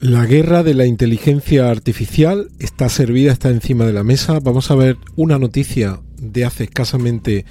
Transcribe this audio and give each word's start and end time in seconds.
La 0.00 0.26
guerra 0.26 0.62
de 0.62 0.74
la 0.74 0.86
inteligencia 0.86 1.68
artificial 1.68 2.52
está 2.60 2.88
servida, 2.88 3.32
está 3.32 3.48
encima 3.50 3.84
de 3.84 3.92
la 3.92 4.04
mesa. 4.04 4.38
Vamos 4.38 4.70
a 4.70 4.76
ver 4.76 4.96
una 5.16 5.40
noticia 5.40 5.98
de 6.20 6.44
hace 6.44 6.64
escasamente 6.64 7.44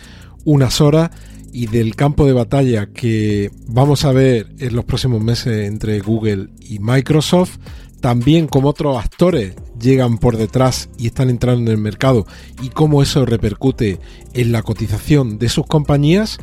unas 0.45 0.79
horas 0.79 1.11
y 1.51 1.67
del 1.67 1.97
campo 1.97 2.25
de 2.25 2.31
batalla 2.31 2.85
que 2.85 3.51
vamos 3.67 4.05
a 4.05 4.13
ver 4.13 4.47
en 4.59 4.77
los 4.77 4.85
próximos 4.85 5.21
meses 5.21 5.67
entre 5.67 5.99
Google 5.99 6.47
y 6.61 6.79
Microsoft. 6.79 7.57
También 7.99 8.47
como 8.47 8.69
otros 8.69 8.97
actores 8.97 9.53
llegan 9.77 10.17
por 10.17 10.37
detrás 10.37 10.87
y 10.97 11.07
están 11.07 11.29
entrando 11.29 11.69
en 11.69 11.77
el 11.77 11.83
mercado 11.83 12.25
y 12.63 12.69
cómo 12.69 13.03
eso 13.03 13.25
repercute 13.25 13.99
en 14.33 14.53
la 14.53 14.63
cotización 14.63 15.37
de 15.37 15.49
sus 15.49 15.67
compañías. 15.67 16.37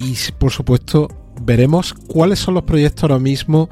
Y 0.00 0.16
por 0.36 0.50
supuesto 0.50 1.06
veremos 1.40 1.94
cuáles 1.94 2.40
son 2.40 2.54
los 2.54 2.64
proyectos 2.64 3.04
ahora 3.04 3.20
mismo 3.20 3.70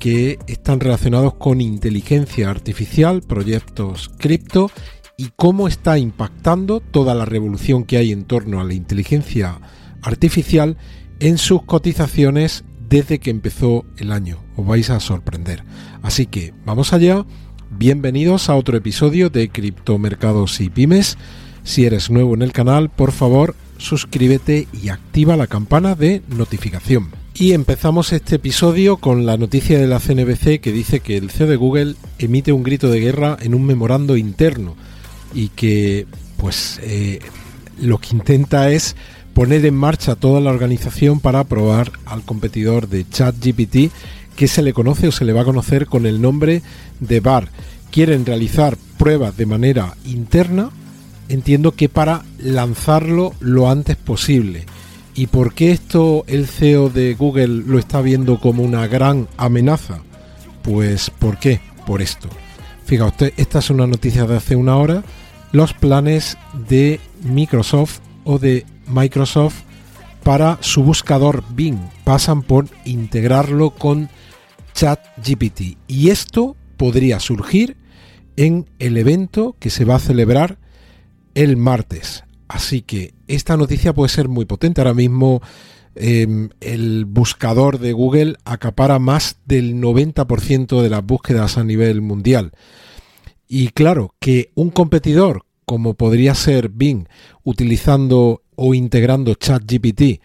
que 0.00 0.38
están 0.48 0.80
relacionados 0.80 1.34
con 1.34 1.60
inteligencia 1.60 2.50
artificial, 2.50 3.20
proyectos 3.20 4.10
cripto 4.18 4.72
y 5.16 5.28
cómo 5.36 5.68
está 5.68 5.98
impactando 5.98 6.80
toda 6.80 7.14
la 7.14 7.26
revolución 7.26 7.84
que 7.84 7.98
hay 7.98 8.10
en 8.10 8.24
torno 8.24 8.60
a 8.60 8.64
la 8.64 8.74
inteligencia 8.74 9.60
artificial 10.02 10.78
en 11.20 11.38
sus 11.38 11.62
cotizaciones 11.62 12.64
desde 12.88 13.20
que 13.20 13.30
empezó 13.30 13.84
el 13.98 14.10
año. 14.10 14.38
Os 14.56 14.66
vais 14.66 14.90
a 14.90 14.98
sorprender. 14.98 15.62
Así 16.02 16.26
que 16.26 16.54
vamos 16.64 16.92
allá. 16.92 17.24
Bienvenidos 17.70 18.48
a 18.48 18.56
otro 18.56 18.76
episodio 18.76 19.28
de 19.30 19.50
Criptomercados 19.50 20.60
y 20.60 20.70
Pymes. 20.70 21.18
Si 21.62 21.84
eres 21.84 22.10
nuevo 22.10 22.34
en 22.34 22.42
el 22.42 22.52
canal, 22.52 22.88
por 22.88 23.12
favor, 23.12 23.54
suscríbete 23.76 24.66
y 24.72 24.88
activa 24.88 25.36
la 25.36 25.46
campana 25.46 25.94
de 25.94 26.22
notificación. 26.28 27.19
Y 27.34 27.52
empezamos 27.52 28.12
este 28.12 28.36
episodio 28.36 28.98
con 28.98 29.24
la 29.24 29.36
noticia 29.36 29.78
de 29.78 29.86
la 29.86 30.00
CNBC 30.00 30.60
que 30.60 30.72
dice 30.72 31.00
que 31.00 31.16
el 31.16 31.30
CEO 31.30 31.46
de 31.46 31.56
Google 31.56 31.94
emite 32.18 32.52
un 32.52 32.62
grito 32.62 32.90
de 32.90 33.00
guerra 33.00 33.38
en 33.40 33.54
un 33.54 33.64
memorando 33.64 34.16
interno 34.16 34.76
y 35.32 35.48
que 35.48 36.06
pues 36.36 36.80
eh, 36.82 37.20
lo 37.80 37.98
que 37.98 38.14
intenta 38.14 38.70
es 38.70 38.96
poner 39.32 39.64
en 39.64 39.74
marcha 39.74 40.16
toda 40.16 40.40
la 40.40 40.50
organización 40.50 41.20
para 41.20 41.40
aprobar 41.40 41.92
al 42.04 42.22
competidor 42.24 42.88
de 42.88 43.08
ChatGPT 43.08 43.92
que 44.36 44.48
se 44.48 44.62
le 44.62 44.74
conoce 44.74 45.08
o 45.08 45.12
se 45.12 45.24
le 45.24 45.32
va 45.32 45.42
a 45.42 45.46
conocer 45.46 45.86
con 45.86 46.06
el 46.06 46.20
nombre 46.20 46.62
de 46.98 47.20
BAR. 47.20 47.48
Quieren 47.90 48.26
realizar 48.26 48.76
pruebas 48.98 49.36
de 49.36 49.46
manera 49.46 49.96
interna, 50.04 50.70
entiendo 51.28 51.72
que 51.72 51.88
para 51.88 52.24
lanzarlo 52.38 53.34
lo 53.40 53.70
antes 53.70 53.96
posible 53.96 54.66
¿Y 55.14 55.26
por 55.26 55.54
qué 55.54 55.72
esto 55.72 56.24
el 56.26 56.46
CEO 56.46 56.88
de 56.88 57.14
Google 57.14 57.48
lo 57.48 57.78
está 57.78 58.00
viendo 58.00 58.38
como 58.38 58.62
una 58.62 58.86
gran 58.86 59.28
amenaza? 59.36 60.00
Pues 60.62 61.10
¿por 61.10 61.38
qué? 61.38 61.60
Por 61.86 62.02
esto. 62.02 62.28
Usted, 63.06 63.32
esta 63.36 63.60
es 63.60 63.70
una 63.70 63.86
noticia 63.86 64.26
de 64.26 64.36
hace 64.36 64.56
una 64.56 64.76
hora. 64.76 65.04
Los 65.52 65.74
planes 65.74 66.36
de 66.68 66.98
Microsoft 67.22 68.00
o 68.24 68.40
de 68.40 68.66
Microsoft 68.88 69.62
para 70.24 70.58
su 70.60 70.82
buscador 70.82 71.44
Bing 71.54 71.78
pasan 72.02 72.42
por 72.42 72.66
integrarlo 72.84 73.70
con 73.70 74.08
ChatGPT. 74.74 75.78
Y 75.86 76.10
esto 76.10 76.56
podría 76.76 77.20
surgir 77.20 77.76
en 78.36 78.68
el 78.80 78.96
evento 78.96 79.54
que 79.60 79.70
se 79.70 79.84
va 79.84 79.96
a 79.96 80.00
celebrar 80.00 80.58
el 81.34 81.56
martes. 81.56 82.24
Así 82.50 82.82
que 82.82 83.14
esta 83.28 83.56
noticia 83.56 83.94
puede 83.94 84.08
ser 84.08 84.28
muy 84.28 84.44
potente. 84.44 84.80
Ahora 84.80 84.92
mismo 84.92 85.40
em, 85.94 86.48
el 86.60 87.04
buscador 87.04 87.78
de 87.78 87.92
Google 87.92 88.38
acapara 88.44 88.98
más 88.98 89.38
del 89.46 89.76
90% 89.76 90.82
de 90.82 90.90
las 90.90 91.06
búsquedas 91.06 91.58
a 91.58 91.62
nivel 91.62 92.02
mundial. 92.02 92.50
Y 93.46 93.68
claro, 93.68 94.16
que 94.18 94.50
un 94.56 94.70
competidor 94.70 95.44
como 95.64 95.94
podría 95.94 96.34
ser 96.34 96.70
Bing 96.70 97.06
utilizando 97.44 98.42
o 98.56 98.74
integrando 98.74 99.34
ChatGPT 99.34 100.20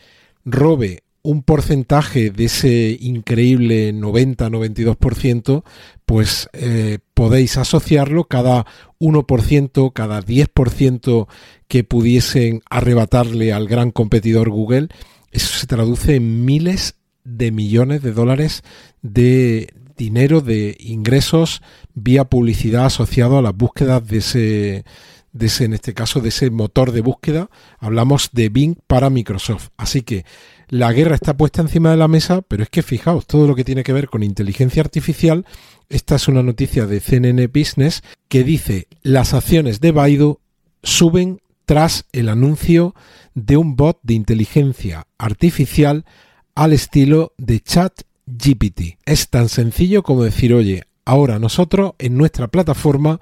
robe 0.46 1.04
un 1.26 1.42
porcentaje 1.42 2.30
de 2.30 2.46
ese 2.46 2.98
increíble 3.02 3.94
90-92%, 3.94 5.64
pues 6.06 6.50
eh, 6.54 7.00
podéis 7.16 7.58
asociarlo 7.58 8.26
cada 8.26 8.66
1%, 9.00 9.92
cada 9.92 10.22
10% 10.22 11.28
que 11.68 11.84
pudiesen 11.84 12.62
arrebatarle 12.70 13.54
al 13.54 13.68
gran 13.68 13.90
competidor 13.90 14.50
Google. 14.50 14.90
Eso 15.32 15.58
se 15.58 15.66
traduce 15.66 16.16
en 16.16 16.46
miles 16.46 16.96
de 17.24 17.52
millones 17.52 18.04
de 18.04 18.12
dólares 18.12 18.62
de 19.02 19.74
dinero, 19.98 20.42
de 20.42 20.78
ingresos 20.80 21.64
vía 21.96 22.26
publicidad 22.26 22.86
asociado 22.86 23.40
a 23.40 23.42
las 23.42 23.56
búsquedas 23.56 24.08
de 24.08 24.18
ese, 24.18 24.86
de 25.34 25.46
ese, 25.48 25.66
en 25.66 25.74
este 25.74 25.96
caso, 25.96 26.22
de 26.22 26.30
ese 26.30 26.52
motor 26.52 26.92
de 26.92 27.02
búsqueda. 27.02 27.50
Hablamos 27.80 28.30
de 28.32 28.50
Bing 28.50 28.76
para 28.86 29.10
Microsoft. 29.10 29.70
Así 29.76 30.04
que 30.04 30.24
la 30.70 30.92
guerra 30.94 31.16
está 31.16 31.38
puesta 31.38 31.62
encima 31.62 31.92
de 31.92 31.98
la 31.98 32.08
mesa, 32.08 32.42
pero 32.42 32.64
es 32.64 32.70
que 32.70 32.82
fijaos, 32.82 33.26
todo 33.26 33.48
lo 33.48 33.56
que 33.56 33.64
tiene 33.64 33.84
que 33.84 33.94
ver 33.94 34.10
con 34.10 34.24
inteligencia 34.24 34.82
artificial, 34.82 35.46
esta 35.90 36.16
es 36.16 36.28
una 36.28 36.44
noticia 36.44 36.86
de 36.86 37.00
CNN 37.00 37.48
Business 37.48 38.04
que 38.28 38.44
dice 38.44 38.88
las 39.02 39.34
acciones 39.34 39.80
de 39.80 39.92
Baidu 39.92 40.40
suben 40.84 41.42
tras 41.66 42.06
el 42.12 42.30
anuncio 42.30 42.96
de 43.34 43.58
un 43.58 43.76
bot 43.76 44.00
de 44.04 44.14
inteligencia 44.14 45.08
artificial 45.18 46.06
al 46.54 46.74
estilo 46.74 47.34
de 47.38 47.60
chat 47.60 48.02
GPT. 48.26 48.98
Es 49.06 49.30
tan 49.30 49.50
sencillo 49.50 50.04
como 50.04 50.24
decir, 50.24 50.54
oye, 50.54 50.84
ahora 51.06 51.40
nosotros 51.40 51.94
en 52.00 52.18
nuestra 52.18 52.48
plataforma 52.48 53.20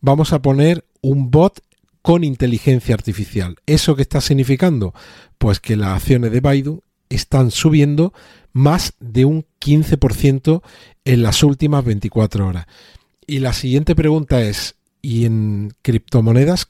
vamos 0.00 0.32
a 0.32 0.42
poner 0.42 0.84
un 1.00 1.30
bot 1.30 1.60
con 2.02 2.24
inteligencia 2.24 2.94
artificial. 2.94 3.56
¿Eso 3.66 3.96
qué 3.96 4.02
está 4.02 4.20
significando? 4.20 4.92
Pues 5.38 5.60
que 5.60 5.76
las 5.76 5.96
acciones 5.96 6.32
de 6.32 6.40
Baidu 6.40 6.82
están 7.08 7.50
subiendo 7.50 8.12
más 8.52 8.94
de 9.00 9.24
un 9.24 9.46
15% 9.60 10.62
en 11.04 11.22
las 11.22 11.42
últimas 11.42 11.84
24 11.84 12.46
horas. 12.46 12.66
Y 13.26 13.38
la 13.38 13.52
siguiente 13.52 13.94
pregunta 13.94 14.42
es, 14.42 14.76
¿y 15.00 15.24
en 15.24 15.72
criptomonedas 15.82 16.68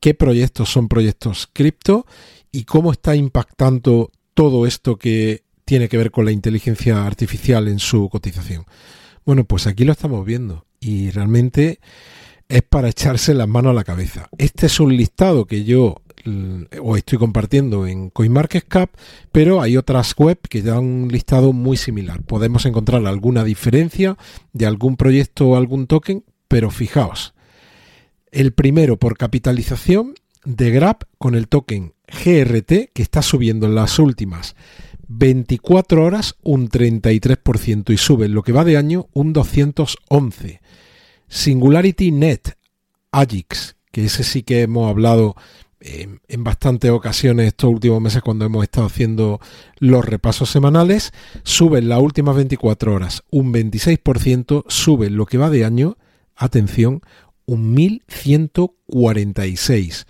qué 0.00 0.14
proyectos 0.14 0.70
son 0.70 0.88
proyectos 0.88 1.48
cripto 1.52 2.06
y 2.50 2.64
cómo 2.64 2.92
está 2.92 3.14
impactando 3.14 4.10
todo 4.34 4.66
esto 4.66 4.96
que 4.96 5.44
tiene 5.64 5.88
que 5.88 5.96
ver 5.96 6.10
con 6.10 6.24
la 6.24 6.32
inteligencia 6.32 7.06
artificial 7.06 7.68
en 7.68 7.78
su 7.78 8.08
cotización? 8.08 8.66
Bueno, 9.24 9.44
pues 9.44 9.66
aquí 9.66 9.84
lo 9.84 9.92
estamos 9.92 10.26
viendo 10.26 10.66
y 10.80 11.10
realmente 11.10 11.78
es 12.52 12.62
para 12.62 12.90
echarse 12.90 13.32
las 13.32 13.48
manos 13.48 13.70
a 13.70 13.74
la 13.74 13.82
cabeza. 13.82 14.28
Este 14.36 14.66
es 14.66 14.78
un 14.78 14.94
listado 14.94 15.46
que 15.46 15.64
yo 15.64 16.02
mm, 16.26 16.64
os 16.82 16.98
estoy 16.98 17.18
compartiendo 17.18 17.86
en 17.86 18.10
CoinMarketCap, 18.10 18.90
pero 19.32 19.62
hay 19.62 19.78
otras 19.78 20.14
web 20.14 20.38
que 20.50 20.60
dan 20.60 20.84
un 20.84 21.08
listado 21.08 21.54
muy 21.54 21.78
similar. 21.78 22.20
Podemos 22.22 22.66
encontrar 22.66 23.06
alguna 23.06 23.42
diferencia 23.42 24.18
de 24.52 24.66
algún 24.66 24.98
proyecto 24.98 25.48
o 25.48 25.56
algún 25.56 25.86
token, 25.86 26.24
pero 26.46 26.70
fijaos. 26.70 27.32
El 28.30 28.52
primero 28.52 28.98
por 28.98 29.16
capitalización 29.16 30.14
de 30.44 30.70
Grab 30.72 31.06
con 31.16 31.34
el 31.34 31.48
token 31.48 31.94
GRT 32.06 32.92
que 32.92 33.02
está 33.02 33.22
subiendo 33.22 33.66
en 33.66 33.74
las 33.74 33.98
últimas 33.98 34.56
24 35.08 36.04
horas 36.04 36.36
un 36.42 36.68
33% 36.68 37.94
y 37.94 37.96
sube 37.96 38.28
lo 38.28 38.42
que 38.42 38.52
va 38.52 38.64
de 38.64 38.76
año 38.76 39.08
un 39.14 39.32
211. 39.32 40.60
Singularity 41.32 42.12
Net, 42.12 42.58
Agix, 43.10 43.74
que 43.90 44.04
ese 44.04 44.22
sí 44.22 44.42
que 44.42 44.60
hemos 44.60 44.90
hablado 44.90 45.34
en, 45.80 46.20
bastantes 46.44 46.90
ocasiones 46.90 47.46
estos 47.46 47.70
últimos 47.70 48.02
meses 48.02 48.20
cuando 48.20 48.44
hemos 48.44 48.62
estado 48.62 48.86
haciendo 48.86 49.40
los 49.78 50.04
repasos 50.04 50.50
semanales, 50.50 51.14
sube 51.42 51.78
en 51.78 51.88
las 51.88 52.00
últimas 52.00 52.36
24 52.36 52.94
horas 52.94 53.22
un 53.30 53.50
26%, 53.50 54.64
sube 54.68 55.08
lo 55.08 55.24
que 55.24 55.38
va 55.38 55.48
de 55.48 55.64
año, 55.64 55.96
atención, 56.36 57.00
un 57.46 57.72
1146. 57.72 60.06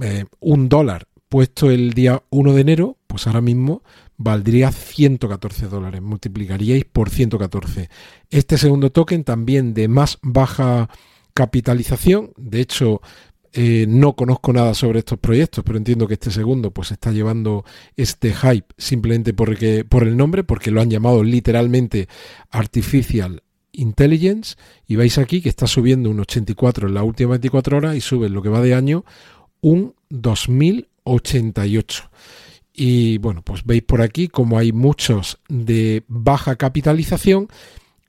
eh, 0.00 0.24
un 0.38 0.68
dólar 0.68 1.08
puesto 1.28 1.72
el 1.72 1.94
día 1.94 2.22
1 2.30 2.52
de 2.52 2.60
enero, 2.60 2.96
pues 3.08 3.26
ahora 3.26 3.40
mismo 3.40 3.82
valdría 4.16 4.70
114 4.70 5.66
dólares, 5.66 6.02
multiplicaríais 6.02 6.84
por 6.84 7.10
114. 7.10 7.88
Este 8.30 8.58
segundo 8.58 8.90
token 8.90 9.24
también 9.24 9.74
de 9.74 9.88
más 9.88 10.18
baja 10.22 10.88
capitalización, 11.34 12.32
de 12.36 12.60
hecho 12.60 13.00
eh, 13.56 13.86
no 13.88 14.14
conozco 14.14 14.52
nada 14.52 14.74
sobre 14.74 14.98
estos 14.98 15.20
proyectos, 15.20 15.62
pero 15.64 15.78
entiendo 15.78 16.08
que 16.08 16.14
este 16.14 16.32
segundo 16.32 16.72
pues 16.72 16.90
está 16.90 17.12
llevando 17.12 17.64
este 17.96 18.34
hype 18.34 18.66
simplemente 18.76 19.32
porque, 19.32 19.84
por 19.84 20.02
el 20.02 20.16
nombre, 20.16 20.42
porque 20.42 20.72
lo 20.72 20.80
han 20.80 20.90
llamado 20.90 21.22
literalmente 21.22 22.08
Artificial 22.50 23.44
Intelligence 23.70 24.56
y 24.88 24.96
veis 24.96 25.18
aquí 25.18 25.40
que 25.40 25.48
está 25.48 25.68
subiendo 25.68 26.10
un 26.10 26.18
84 26.18 26.88
en 26.88 26.94
la 26.94 27.04
última 27.04 27.30
24 27.30 27.76
horas 27.76 27.96
y 27.96 28.00
sube 28.00 28.26
en 28.26 28.34
lo 28.34 28.42
que 28.42 28.48
va 28.48 28.60
de 28.60 28.74
año 28.74 29.04
un 29.60 29.94
2088. 30.10 32.10
Y 32.76 33.18
bueno, 33.18 33.42
pues 33.42 33.64
veis 33.64 33.82
por 33.82 34.02
aquí 34.02 34.26
como 34.26 34.58
hay 34.58 34.72
muchos 34.72 35.38
de 35.48 36.02
baja 36.08 36.56
capitalización. 36.56 37.48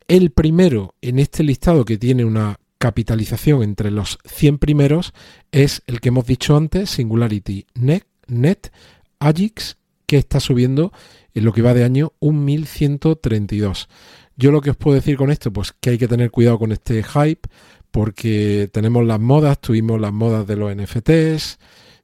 El 0.08 0.32
primero 0.32 0.96
en 1.02 1.20
este 1.20 1.44
listado 1.44 1.86
que 1.86 2.00
tiene 2.00 2.26
una 2.26 2.60
capitalización 2.80 3.62
entre 3.62 3.92
los 3.92 4.18
100 4.26 4.58
primeros 4.58 5.14
es 5.52 5.84
el 5.86 6.02
que 6.02 6.10
hemos 6.10 6.26
dicho 6.26 6.58
antes, 6.58 6.90
Singularity 6.90 7.68
Net, 7.76 8.72
Agix, 9.20 9.78
que 10.08 10.18
está 10.18 10.40
subiendo 10.40 10.92
en 11.34 11.46
lo 11.46 11.54
que 11.54 11.62
va 11.62 11.76
de 11.76 11.84
año 11.84 12.14
un 12.20 12.44
1132. 12.44 13.88
Yo 14.36 14.52
lo 14.52 14.62
que 14.62 14.72
os 14.72 14.78
puedo 14.78 14.96
decir 14.96 15.16
con 15.16 15.32
esto, 15.32 15.54
pues 15.54 15.74
que 15.80 15.92
hay 15.92 15.98
que 15.98 16.08
tener 16.08 16.32
cuidado 16.32 16.60
con 16.60 16.72
este 16.72 17.04
hype, 17.04 17.48
porque 17.92 18.70
tenemos 18.74 19.06
las 19.06 19.20
modas, 19.20 19.62
tuvimos 19.62 20.02
las 20.02 20.12
modas 20.12 20.46
de 20.48 20.56
los 20.58 20.76
NFTs, 20.76 21.60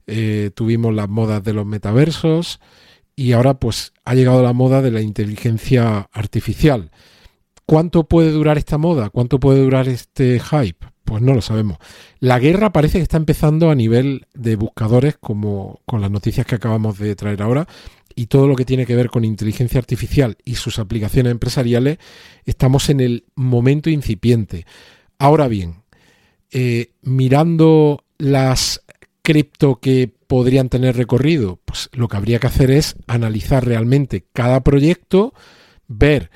eh, 0.07 0.51
tuvimos 0.53 0.93
las 0.93 1.09
modas 1.09 1.43
de 1.43 1.53
los 1.53 1.65
metaversos 1.65 2.59
y 3.15 3.33
ahora 3.33 3.55
pues 3.55 3.93
ha 4.03 4.15
llegado 4.15 4.41
la 4.43 4.53
moda 4.53 4.81
de 4.81 4.91
la 4.91 5.01
inteligencia 5.01 6.09
artificial. 6.11 6.91
¿Cuánto 7.65 8.05
puede 8.05 8.31
durar 8.31 8.57
esta 8.57 8.77
moda? 8.77 9.09
¿Cuánto 9.09 9.39
puede 9.39 9.61
durar 9.61 9.87
este 9.87 10.39
hype? 10.39 10.85
Pues 11.03 11.21
no 11.21 11.33
lo 11.33 11.41
sabemos. 11.41 11.77
La 12.19 12.39
guerra 12.39 12.71
parece 12.71 12.97
que 12.97 13.03
está 13.03 13.17
empezando 13.17 13.69
a 13.69 13.75
nivel 13.75 14.27
de 14.33 14.55
buscadores, 14.55 15.17
como 15.19 15.79
con 15.85 16.01
las 16.01 16.11
noticias 16.11 16.45
que 16.45 16.55
acabamos 16.55 16.97
de 16.99 17.15
traer 17.15 17.41
ahora, 17.41 17.67
y 18.15 18.27
todo 18.27 18.47
lo 18.47 18.55
que 18.55 18.65
tiene 18.65 18.85
que 18.85 18.95
ver 18.95 19.09
con 19.09 19.23
inteligencia 19.23 19.79
artificial 19.79 20.37
y 20.43 20.55
sus 20.55 20.79
aplicaciones 20.79 21.31
empresariales, 21.31 21.97
estamos 22.45 22.89
en 22.89 22.99
el 22.99 23.25
momento 23.35 23.89
incipiente. 23.89 24.65
Ahora 25.17 25.47
bien, 25.47 25.83
eh, 26.51 26.91
mirando 27.01 28.03
las 28.17 28.83
cripto 29.21 29.79
que 29.79 30.13
podrían 30.27 30.69
tener 30.69 30.95
recorrido? 30.95 31.59
Pues 31.65 31.89
lo 31.93 32.07
que 32.07 32.17
habría 32.17 32.39
que 32.39 32.47
hacer 32.47 32.71
es 32.71 32.95
analizar 33.07 33.65
realmente 33.65 34.25
cada 34.33 34.61
proyecto, 34.61 35.33
ver 35.87 36.31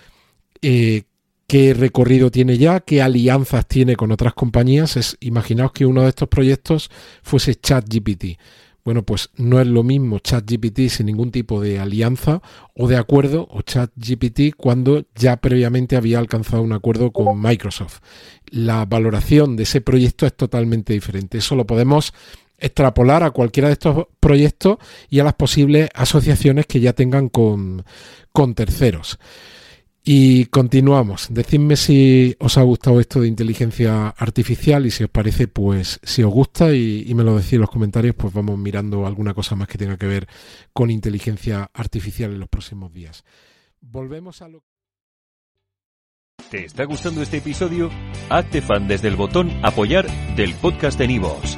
eh, 0.61 1.03
qué 1.47 1.73
recorrido 1.73 2.31
tiene 2.31 2.57
ya, 2.57 2.79
qué 2.79 3.01
alianzas 3.01 3.67
tiene 3.67 3.95
con 3.95 4.11
otras 4.11 4.33
compañías. 4.33 5.17
Imaginaos 5.19 5.71
que 5.71 5.85
uno 5.85 6.03
de 6.03 6.09
estos 6.09 6.27
proyectos 6.27 6.89
fuese 7.21 7.55
ChatGPT. 7.55 8.39
Bueno, 8.83 9.03
pues 9.03 9.31
no 9.35 9.59
es 9.59 9.65
lo 9.65 9.81
mismo 9.81 10.19
ChatGPT 10.19 10.89
sin 10.89 11.07
ningún 11.07 11.31
tipo 11.31 11.59
de 11.59 11.79
alianza 11.79 12.43
o 12.75 12.87
de 12.87 12.97
acuerdo 12.97 13.47
o 13.49 13.63
ChatGPT 13.63 14.55
cuando 14.55 15.07
ya 15.15 15.37
previamente 15.37 15.95
había 15.95 16.19
alcanzado 16.19 16.61
un 16.61 16.71
acuerdo 16.71 17.11
con 17.11 17.41
Microsoft. 17.41 18.01
La 18.51 18.85
valoración 18.85 19.55
de 19.55 19.63
ese 19.63 19.81
proyecto 19.81 20.27
es 20.27 20.35
totalmente 20.37 20.93
diferente. 20.93 21.39
Eso 21.39 21.55
lo 21.55 21.65
podemos 21.65 22.13
extrapolar 22.57 23.23
a 23.23 23.31
cualquiera 23.31 23.69
de 23.69 23.73
estos 23.73 24.07
proyectos 24.19 24.77
y 25.09 25.19
a 25.19 25.23
las 25.23 25.33
posibles 25.33 25.89
asociaciones 25.93 26.65
que 26.65 26.79
ya 26.79 26.93
tengan 26.93 27.29
con, 27.29 27.83
terceros. 28.55 29.19
Y 30.07 30.45
continuamos. 30.45 31.27
Decidme 31.31 31.75
si 31.75 32.35
os 32.39 32.57
ha 32.59 32.61
gustado 32.61 32.99
esto 32.99 33.21
de 33.21 33.27
inteligencia 33.27 34.09
artificial 34.09 34.85
y 34.85 34.91
si 34.91 35.03
os 35.03 35.09
parece, 35.09 35.47
pues 35.47 35.99
si 36.03 36.21
os 36.21 36.31
gusta 36.31 36.73
y, 36.73 37.11
me 37.15 37.23
lo 37.23 37.35
decís 37.35 37.53
en 37.53 37.61
los 37.61 37.71
comentarios, 37.71 38.13
pues 38.15 38.31
vamos 38.31 38.57
mirando 38.59 39.07
alguna 39.07 39.33
cosa 39.33 39.55
más 39.55 39.67
que 39.67 39.79
tenga 39.79 39.97
que 39.97 40.05
ver 40.05 40.27
con 40.73 40.91
inteligencia 40.91 41.71
artificial 41.73 42.31
en 42.31 42.39
los 42.39 42.49
próximos 42.49 42.93
días. 42.93 43.23
Volvemos 43.81 44.41
a 44.43 44.47
lo 44.47 44.63
¿Te 46.51 46.65
está 46.65 46.83
gustando 46.83 47.23
este 47.23 47.37
episodio? 47.37 47.89
Hazte 48.29 48.61
fan 48.61 48.87
desde 48.87 49.07
el 49.07 49.15
botón 49.15 49.51
apoyar 49.63 50.05
del 50.35 50.53
podcast 50.55 50.99
de 50.99 51.07
Nivos. 51.07 51.57